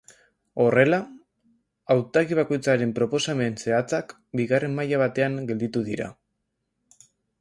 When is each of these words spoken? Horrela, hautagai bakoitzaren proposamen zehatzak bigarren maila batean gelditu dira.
Horrela, 0.61 0.97
hautagai 1.95 2.37
bakoitzaren 2.39 2.93
proposamen 3.01 3.59
zehatzak 3.67 4.15
bigarren 4.41 4.75
maila 4.81 5.01
batean 5.03 5.37
gelditu 5.53 5.85
dira. 5.91 6.09